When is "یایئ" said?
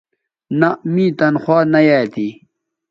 1.87-2.05